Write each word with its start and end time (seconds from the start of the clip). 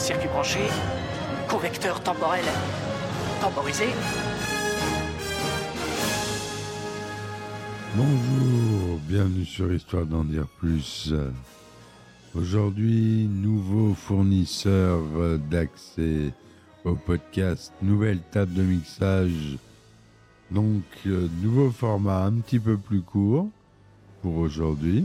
Circuit 0.00 0.28
branché, 0.28 0.60
convecteur 1.46 2.02
temporel 2.02 2.42
temporisé. 3.42 3.84
Bonjour, 7.94 8.98
bienvenue 9.06 9.44
sur 9.44 9.70
Histoire 9.70 10.06
d'en 10.06 10.24
dire 10.24 10.46
plus. 10.58 11.12
Aujourd'hui, 12.34 13.28
nouveau 13.30 13.92
fournisseur 13.92 15.00
d'accès 15.50 16.32
au 16.84 16.94
podcast, 16.94 17.70
nouvelle 17.82 18.20
table 18.30 18.54
de 18.54 18.62
mixage. 18.62 19.58
Donc, 20.50 20.82
euh, 21.06 21.28
nouveau 21.42 21.70
format 21.70 22.24
un 22.24 22.32
petit 22.32 22.58
peu 22.58 22.78
plus 22.78 23.02
court 23.02 23.50
pour 24.22 24.38
aujourd'hui. 24.38 25.04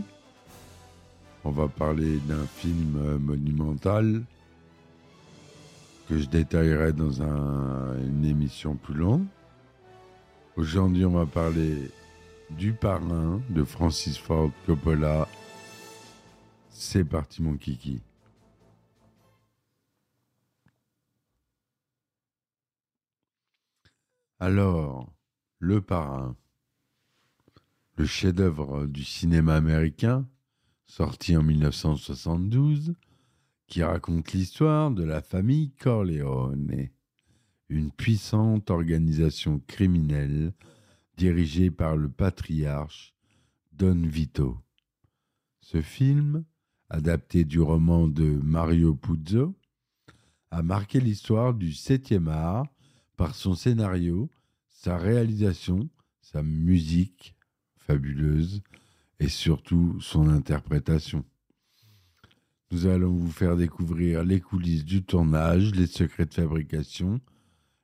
On 1.44 1.52
va 1.52 1.68
parler 1.68 2.18
d'un 2.28 2.46
film 2.48 3.20
monumental 3.20 4.24
que 6.08 6.18
je 6.18 6.26
détaillerai 6.28 6.94
dans 6.94 7.22
un- 7.22 7.98
une 8.00 8.26
émission 8.26 8.76
plus 8.76 8.94
longue. 8.94 9.26
Aujourd'hui, 10.56 11.06
on 11.06 11.12
va 11.12 11.26
parler 11.26 11.92
du 12.52 12.74
parrain 12.74 13.42
de 13.50 13.64
Francis 13.64 14.18
Ford 14.18 14.52
Coppola. 14.66 15.28
C'est 16.70 17.06
parti 17.06 17.42
mon 17.42 17.58
kiki. 17.58 18.02
Alors, 24.40 25.12
le 25.60 25.82
parrain, 25.82 26.36
le 27.98 28.06
chef-d'œuvre 28.06 28.86
du 28.86 29.04
cinéma 29.04 29.56
américain, 29.56 30.28
sorti 30.86 31.36
en 31.36 31.44
1972, 31.44 32.94
qui 33.68 33.84
raconte 33.84 34.34
l'histoire 34.34 34.92
de 34.92 35.04
la 35.04 35.22
famille 35.22 35.72
Corleone, 35.72 36.90
une 37.70 37.92
puissante 37.92 38.70
organisation 38.70 39.60
criminelle 39.68 40.54
dirigé 41.18 41.72
par 41.72 41.96
le 41.96 42.10
patriarche 42.10 43.16
Don 43.72 44.02
Vito. 44.04 44.60
Ce 45.62 45.82
film, 45.82 46.46
adapté 46.90 47.44
du 47.44 47.60
roman 47.60 48.08
de 48.08 48.40
Mario 48.44 48.96
Puzo, 48.96 49.56
a 50.52 50.62
marqué 50.62 51.00
l'histoire 51.00 51.54
du 51.54 51.72
7e 51.72 52.28
art 52.30 52.68
par 53.18 53.34
son 53.34 53.56
scénario, 53.56 54.30
sa 54.70 54.98
réalisation, 54.98 55.90
sa 56.22 56.44
musique 56.44 57.36
fabuleuse 57.76 58.62
et 59.20 59.28
surtout 59.28 60.00
son 60.02 60.30
interprétation. 60.30 61.26
Nous 62.76 62.88
allons 62.88 63.14
vous 63.14 63.32
faire 63.32 63.56
découvrir 63.56 64.26
les 64.26 64.42
coulisses 64.42 64.84
du 64.84 65.02
tournage, 65.02 65.74
les 65.76 65.88
secrets 65.88 66.26
de 66.26 66.34
fabrication, 66.34 67.22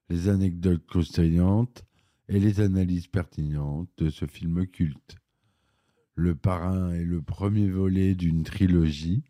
les 0.09 0.27
anecdotes 0.27 0.85
croustillantes 0.85 1.85
et 2.27 2.41
les 2.41 2.59
analyses 2.59 3.07
pertinentes 3.07 3.87
de 3.97 4.09
ce 4.09 4.25
film 4.25 4.67
culte. 4.67 5.15
Le 6.15 6.35
Parrain 6.35 6.91
est 6.91 7.05
le 7.05 7.21
premier 7.21 7.69
volet 7.69 8.15
d'une 8.15 8.43
trilogie 8.43 9.23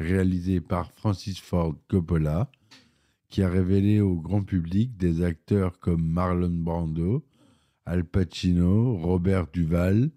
réalisée 0.00 0.60
par 0.60 0.90
Francis 0.90 1.38
Ford 1.38 1.76
Coppola, 1.86 2.50
qui 3.28 3.44
a 3.44 3.48
révélé 3.48 4.00
au 4.00 4.16
grand 4.16 4.42
public 4.42 4.96
des 4.96 5.22
acteurs 5.22 5.78
comme 5.78 6.04
Marlon 6.04 6.50
Brando, 6.50 7.24
Al 7.86 8.04
Pacino, 8.04 8.96
Robert 8.96 9.46
Duval 9.52 10.10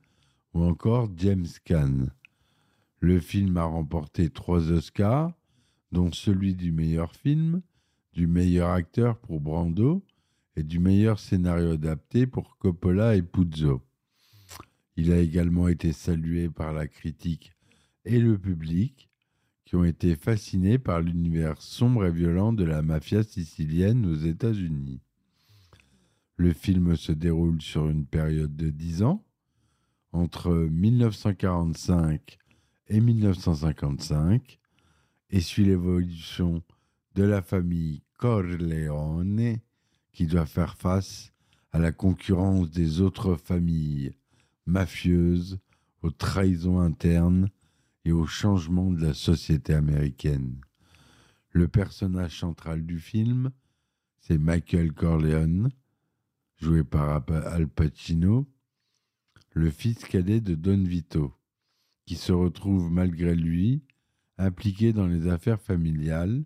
ou 0.55 0.63
encore 0.63 1.11
James 1.15 1.45
Caan. 1.63 2.07
Le 2.99 3.19
film 3.19 3.57
a 3.57 3.63
remporté 3.63 4.29
trois 4.29 4.71
Oscars, 4.71 5.31
dont 5.91 6.11
celui 6.11 6.55
du 6.55 6.71
meilleur 6.71 7.15
film, 7.15 7.61
du 8.13 8.25
meilleur 8.25 8.69
acteur 8.69 9.19
pour 9.19 9.39
Brando 9.39 10.03
et 10.55 10.63
du 10.63 10.79
meilleur 10.79 11.19
scénario 11.19 11.73
adapté 11.73 12.25
pour 12.25 12.57
Coppola 12.57 13.15
et 13.15 13.21
Puzo. 13.21 13.83
Il 14.95 15.11
a 15.11 15.19
également 15.19 15.67
été 15.67 15.91
salué 15.93 16.49
par 16.49 16.73
la 16.73 16.87
critique 16.87 17.53
et 18.03 18.19
le 18.19 18.39
public, 18.39 19.09
qui 19.63 19.75
ont 19.75 19.83
été 19.83 20.15
fascinés 20.15 20.79
par 20.79 21.01
l'univers 21.01 21.61
sombre 21.61 22.05
et 22.05 22.11
violent 22.11 22.53
de 22.53 22.63
la 22.63 22.81
mafia 22.81 23.21
sicilienne 23.21 24.05
aux 24.05 24.15
États-Unis. 24.15 25.01
Le 26.37 26.53
film 26.53 26.95
se 26.95 27.11
déroule 27.11 27.61
sur 27.61 27.89
une 27.89 28.05
période 28.05 28.55
de 28.55 28.69
dix 28.69 29.03
ans, 29.03 29.23
entre 30.13 30.51
1945 30.51 32.39
et 32.89 32.99
1955, 32.99 34.59
et 35.29 35.41
suit 35.41 35.65
l'évolution 35.65 36.63
de 37.15 37.23
la 37.23 37.41
famille 37.41 38.01
Corleone, 38.17 39.57
qui 40.11 40.25
doit 40.25 40.45
faire 40.45 40.75
face 40.77 41.33
à 41.71 41.79
la 41.79 41.91
concurrence 41.91 42.71
des 42.71 43.01
autres 43.01 43.35
familles 43.35 44.13
mafieuses, 44.65 45.59
aux 46.01 46.11
trahisons 46.11 46.79
internes 46.79 47.49
et 48.05 48.11
aux 48.11 48.25
changements 48.25 48.91
de 48.91 49.05
la 49.05 49.13
société 49.13 49.73
américaine. 49.73 50.61
Le 51.49 51.67
personnage 51.67 52.39
central 52.39 52.85
du 52.85 52.99
film, 52.99 53.51
c'est 54.19 54.37
Michael 54.37 54.93
Corleone, 54.93 55.69
joué 56.57 56.83
par 56.83 57.23
Al 57.29 57.67
Pacino, 57.67 58.47
le 59.53 59.69
fils 59.69 59.99
cadet 60.05 60.41
de 60.41 60.55
Don 60.55 60.83
Vito, 60.83 61.36
qui 62.07 62.15
se 62.15 62.31
retrouve 62.31 62.89
malgré 62.89 63.35
lui 63.35 63.83
impliqué 64.37 64.93
dans 64.93 65.07
les 65.07 65.27
affaires 65.27 65.61
familiales 65.61 66.45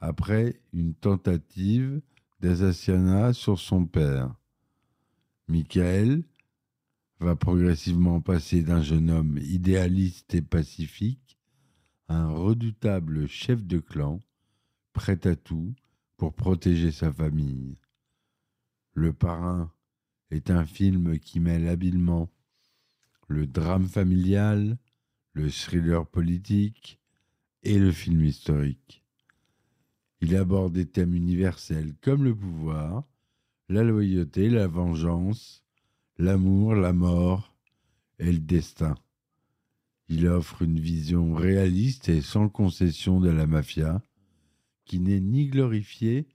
après 0.00 0.60
une 0.72 0.94
tentative 0.94 2.02
d'assassinat 2.40 3.32
sur 3.32 3.58
son 3.58 3.86
père. 3.86 4.34
Michael 5.46 6.24
va 7.20 7.36
progressivement 7.36 8.20
passer 8.20 8.62
d'un 8.62 8.82
jeune 8.82 9.10
homme 9.10 9.38
idéaliste 9.38 10.34
et 10.34 10.42
pacifique 10.42 11.38
à 12.08 12.16
un 12.16 12.30
redoutable 12.30 13.28
chef 13.28 13.64
de 13.64 13.78
clan, 13.78 14.18
prêt 14.92 15.24
à 15.26 15.36
tout 15.36 15.72
pour 16.16 16.34
protéger 16.34 16.90
sa 16.90 17.12
famille. 17.12 17.78
Le 18.94 19.12
parrain 19.12 19.72
est 20.30 20.50
un 20.50 20.64
film 20.64 21.20
qui 21.20 21.38
mêle 21.38 21.68
habilement 21.68 22.28
le 23.30 23.46
drame 23.46 23.86
familial, 23.86 24.76
le 25.34 25.48
thriller 25.48 26.04
politique 26.04 26.98
et 27.62 27.78
le 27.78 27.92
film 27.92 28.24
historique. 28.24 29.04
Il 30.20 30.34
aborde 30.34 30.72
des 30.72 30.86
thèmes 30.86 31.14
universels 31.14 31.94
comme 32.00 32.24
le 32.24 32.34
pouvoir, 32.34 33.04
la 33.68 33.84
loyauté, 33.84 34.50
la 34.50 34.66
vengeance, 34.66 35.62
l'amour, 36.18 36.74
la 36.74 36.92
mort 36.92 37.56
et 38.18 38.32
le 38.32 38.40
destin. 38.40 38.96
Il 40.08 40.26
offre 40.26 40.62
une 40.62 40.80
vision 40.80 41.32
réaliste 41.32 42.08
et 42.08 42.22
sans 42.22 42.48
concession 42.48 43.20
de 43.20 43.30
la 43.30 43.46
mafia, 43.46 44.02
qui 44.84 44.98
n'est 44.98 45.20
ni 45.20 45.46
glorifiée 45.46 46.26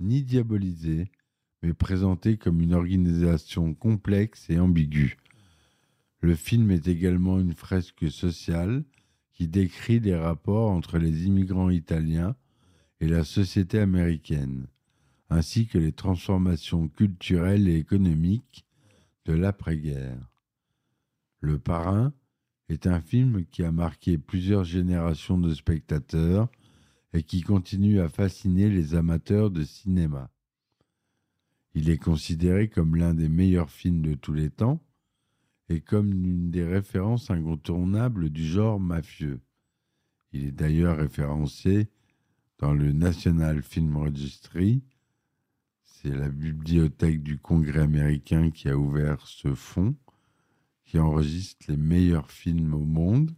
ni 0.00 0.22
diabolisée, 0.22 1.10
mais 1.62 1.72
présentée 1.72 2.36
comme 2.36 2.60
une 2.60 2.74
organisation 2.74 3.72
complexe 3.72 4.50
et 4.50 4.58
ambiguë. 4.58 5.16
Le 6.20 6.34
film 6.34 6.70
est 6.70 6.88
également 6.88 7.38
une 7.38 7.54
fresque 7.54 8.10
sociale 8.10 8.84
qui 9.32 9.48
décrit 9.48 10.00
les 10.00 10.16
rapports 10.16 10.70
entre 10.70 10.98
les 10.98 11.26
immigrants 11.26 11.70
italiens 11.70 12.34
et 13.00 13.06
la 13.06 13.22
société 13.24 13.78
américaine, 13.78 14.66
ainsi 15.28 15.66
que 15.66 15.78
les 15.78 15.92
transformations 15.92 16.88
culturelles 16.88 17.68
et 17.68 17.76
économiques 17.76 18.64
de 19.26 19.34
l'après-guerre. 19.34 20.30
Le 21.40 21.58
Parrain 21.58 22.14
est 22.68 22.86
un 22.86 23.00
film 23.00 23.44
qui 23.46 23.62
a 23.62 23.70
marqué 23.70 24.18
plusieurs 24.18 24.64
générations 24.64 25.38
de 25.38 25.52
spectateurs 25.52 26.48
et 27.12 27.22
qui 27.22 27.42
continue 27.42 28.00
à 28.00 28.08
fasciner 28.08 28.68
les 28.70 28.94
amateurs 28.94 29.50
de 29.50 29.64
cinéma. 29.64 30.30
Il 31.74 31.90
est 31.90 31.98
considéré 31.98 32.68
comme 32.68 32.96
l'un 32.96 33.14
des 33.14 33.28
meilleurs 33.28 33.70
films 33.70 34.02
de 34.02 34.14
tous 34.14 34.32
les 34.32 34.50
temps 34.50 34.80
et 35.68 35.80
comme 35.80 36.12
l'une 36.12 36.50
des 36.50 36.64
références 36.64 37.30
incontournables 37.30 38.30
du 38.30 38.44
genre 38.44 38.78
mafieux. 38.78 39.40
Il 40.32 40.44
est 40.44 40.52
d'ailleurs 40.52 40.98
référencé 40.98 41.88
dans 42.58 42.72
le 42.72 42.92
National 42.92 43.62
Film 43.62 43.96
Registry. 43.96 44.82
C'est 45.82 46.14
la 46.14 46.28
bibliothèque 46.28 47.22
du 47.22 47.38
Congrès 47.38 47.80
américain 47.80 48.50
qui 48.50 48.68
a 48.68 48.76
ouvert 48.76 49.26
ce 49.26 49.54
fonds, 49.54 49.96
qui 50.84 50.98
enregistre 50.98 51.66
les 51.68 51.76
meilleurs 51.76 52.30
films 52.30 52.74
au 52.74 52.84
monde, 52.84 53.34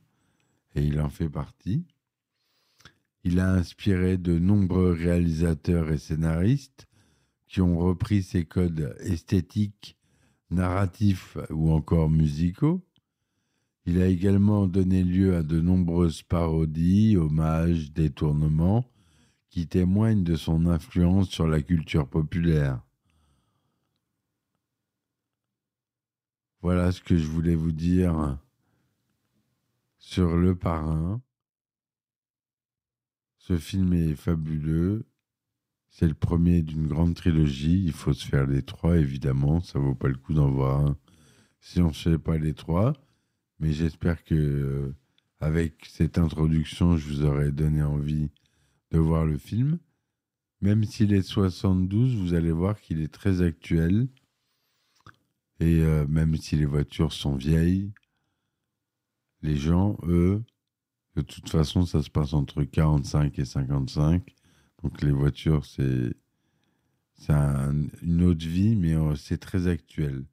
et 0.74 0.82
il 0.82 1.00
en 1.00 1.08
fait 1.08 1.30
partie. 1.30 1.86
Il 3.24 3.40
a 3.40 3.52
inspiré 3.52 4.16
de 4.16 4.38
nombreux 4.38 4.92
réalisateurs 4.92 5.90
et 5.90 5.98
scénaristes 5.98 6.86
qui 7.48 7.60
ont 7.60 7.78
repris 7.78 8.22
ses 8.22 8.44
codes 8.44 8.96
esthétiques, 9.00 9.97
narratifs 10.50 11.36
ou 11.50 11.72
encore 11.72 12.10
musicaux. 12.10 12.82
Il 13.86 14.02
a 14.02 14.06
également 14.06 14.66
donné 14.66 15.02
lieu 15.02 15.36
à 15.36 15.42
de 15.42 15.60
nombreuses 15.60 16.22
parodies, 16.22 17.16
hommages, 17.16 17.92
détournements 17.92 18.90
qui 19.48 19.66
témoignent 19.66 20.24
de 20.24 20.36
son 20.36 20.66
influence 20.66 21.30
sur 21.30 21.46
la 21.46 21.62
culture 21.62 22.06
populaire. 22.06 22.82
Voilà 26.60 26.92
ce 26.92 27.00
que 27.00 27.16
je 27.16 27.26
voulais 27.26 27.54
vous 27.54 27.72
dire 27.72 28.38
sur 29.98 30.36
Le 30.36 30.54
Parrain. 30.54 31.22
Ce 33.38 33.56
film 33.56 33.94
est 33.94 34.16
fabuleux. 34.16 35.07
C'est 35.90 36.06
le 36.06 36.14
premier 36.14 36.62
d'une 36.62 36.86
grande 36.86 37.14
trilogie. 37.14 37.82
Il 37.84 37.92
faut 37.92 38.12
se 38.12 38.26
faire 38.26 38.46
les 38.46 38.62
trois, 38.62 38.98
évidemment. 38.98 39.60
Ça 39.60 39.78
vaut 39.78 39.94
pas 39.94 40.08
le 40.08 40.16
coup 40.16 40.34
d'en 40.34 40.50
voir 40.50 40.80
un 40.80 40.96
si 41.60 41.80
on 41.80 41.88
ne 41.88 41.92
fait 41.92 42.18
pas 42.18 42.38
les 42.38 42.54
trois. 42.54 42.94
Mais 43.58 43.72
j'espère 43.72 44.22
que, 44.24 44.34
euh, 44.34 44.94
avec 45.40 45.84
cette 45.86 46.18
introduction, 46.18 46.96
je 46.96 47.08
vous 47.08 47.24
aurai 47.24 47.52
donné 47.52 47.82
envie 47.82 48.30
de 48.90 48.98
voir 48.98 49.24
le 49.24 49.38
film. 49.38 49.78
Même 50.60 50.84
s'il 50.84 51.12
est 51.12 51.22
72, 51.22 52.16
vous 52.16 52.34
allez 52.34 52.52
voir 52.52 52.80
qu'il 52.80 53.00
est 53.00 53.12
très 53.12 53.42
actuel. 53.42 54.08
Et 55.60 55.80
euh, 55.80 56.06
même 56.06 56.36
si 56.36 56.56
les 56.56 56.64
voitures 56.64 57.12
sont 57.12 57.36
vieilles, 57.36 57.92
les 59.42 59.56
gens, 59.56 59.98
eux, 60.04 60.42
de 61.16 61.22
toute 61.22 61.48
façon, 61.48 61.84
ça 61.84 62.02
se 62.02 62.10
passe 62.10 62.32
entre 62.32 62.62
45 62.62 63.38
et 63.38 63.44
55. 63.44 64.34
Donc 64.82 65.02
les 65.02 65.12
voitures, 65.12 65.64
c'est 65.64 66.14
une 67.28 68.22
autre 68.22 68.46
vie, 68.46 68.76
mais 68.76 68.94
euh, 68.94 69.16
c'est 69.16 69.38
très 69.38 69.66
actuel. 69.66 70.24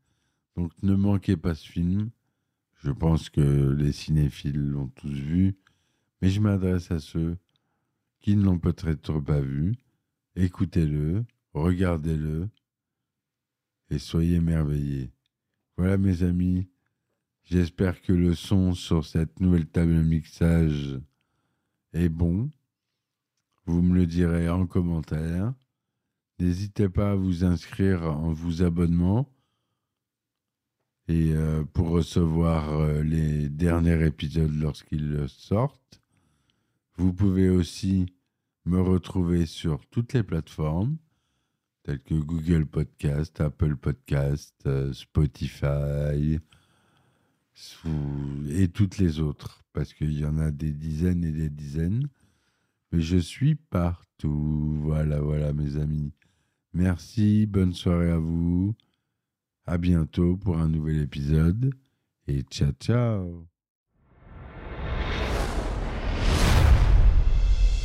Donc 0.56 0.72
ne 0.84 0.96
manquez 0.96 1.36
pas 1.36 1.56
ce 1.56 1.68
film. 1.68 2.10
Je 2.78 2.92
pense 2.92 3.30
que 3.30 3.42
les 3.72 3.92
cinéphiles 3.92 4.60
l'ont 4.60 4.90
tous 4.90 5.12
vu, 5.12 5.56
mais 6.22 6.30
je 6.30 6.40
m'adresse 6.40 6.92
à 6.92 7.00
ceux 7.00 7.38
qui 8.20 8.36
ne 8.36 8.44
l'ont 8.44 8.60
peut-être 8.60 9.20
pas 9.20 9.42
vu. 9.42 9.76
Écoutez-le, 10.36 11.26
regardez-le 11.54 12.50
et 13.90 14.00
soyez 14.00 14.36
émerveillés. 14.36 15.12
Voilà 15.78 15.98
mes 15.98 16.24
amis, 16.24 16.68
j'espère 17.44 18.02
que 18.02 18.14
le 18.14 18.36
son 18.36 18.74
sur 18.74 19.06
cette 19.06 19.40
nouvelle 19.40 19.68
table 19.68 19.96
de 19.96 20.02
mixage 20.02 21.00
est 21.94 22.10
bon. 22.10 22.50
Vous 23.66 23.82
me 23.82 23.96
le 23.96 24.06
direz 24.06 24.50
en 24.50 24.68
commentaire. 24.68 25.54
N'hésitez 26.40 26.90
pas 26.90 27.12
à 27.12 27.16
vous 27.16 27.44
inscrire 27.44 28.04
en 28.04 28.32
vous 28.32 28.62
abonnement 28.62 29.30
et 31.08 31.34
euh, 31.34 31.64
pour 31.64 31.90
recevoir 31.90 32.74
euh, 32.74 33.04
les 33.04 33.50
derniers 33.50 34.06
épisodes 34.06 34.54
lorsqu'ils 34.54 35.26
sortent. 35.28 36.02
Vous 36.98 37.14
pouvez 37.14 37.50
aussi 37.50 38.08
me 38.66 38.82
retrouver 38.82 39.46
sur 39.46 39.86
toutes 39.88 40.14
les 40.14 40.24
plateformes 40.24 40.98
telles 41.84 42.02
que 42.02 42.16
Google 42.16 42.66
Podcast, 42.66 43.40
Apple 43.40 43.76
Podcast, 43.76 44.56
euh, 44.66 44.92
Spotify 44.92 46.40
et 48.50 48.68
toutes 48.70 48.98
les 48.98 49.20
autres, 49.20 49.64
parce 49.72 49.94
qu'il 49.94 50.18
y 50.18 50.26
en 50.26 50.40
a 50.40 50.52
des 50.52 50.72
dizaines 50.72 51.24
et 51.24 51.32
des 51.32 51.50
dizaines. 51.50 52.10
Mais 52.92 53.02
je 53.02 53.18
suis 53.18 53.56
partout. 53.56 54.80
Voilà, 54.84 55.20
voilà, 55.20 55.54
mes 55.54 55.78
amis. 55.78 56.14
Merci, 56.74 57.46
bonne 57.46 57.74
soirée 57.74 58.12
à 58.12 58.18
vous. 58.18 58.76
À 59.66 59.78
bientôt 59.78 60.38
pour 60.38 60.58
un 60.58 60.68
nouvel 60.68 61.02
épisode 61.02 61.74
et 62.28 62.42
ciao 62.42 62.72
ciao. 62.80 63.48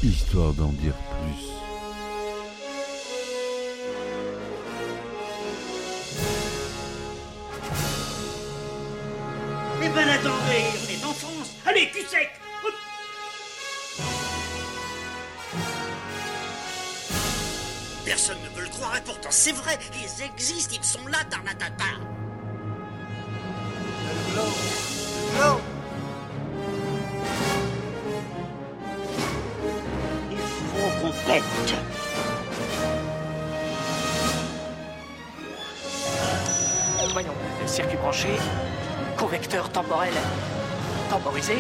Histoire 0.03 0.55
d'en 0.55 0.73
dire 0.73 0.95
plus. 0.95 1.61
Eh 9.83 9.89
ben 9.89 10.09
attendez, 10.09 10.65
on 10.77 10.91
est 10.91 11.05
en 11.05 11.13
France 11.15 11.57
Allez, 11.67 11.89
cul 11.91 12.07
sec 12.07 12.31
Personne 18.11 18.39
ne 18.43 18.49
peut 18.49 18.63
le 18.63 18.69
croire 18.69 18.97
et 18.97 19.01
pourtant 19.03 19.29
c'est 19.31 19.53
vrai, 19.53 19.79
ils 19.95 20.25
existent, 20.25 20.75
ils 20.77 20.85
sont 20.85 21.07
là, 21.07 21.19
Tarnatata 21.31 21.85
Il 30.29 30.39
faut 30.67 30.91
qu'on 31.01 31.13
pète. 31.25 31.45
Voyons, 37.13 37.29
circuit 37.67 37.97
branché, 37.97 38.31
convecteur 39.17 39.71
temporel 39.71 40.15
temporisé, 41.11 41.59